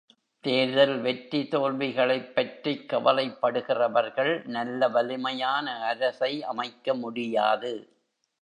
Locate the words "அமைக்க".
6.43-6.93